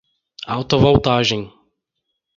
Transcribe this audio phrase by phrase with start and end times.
[0.55, 1.47] Alta voltagem!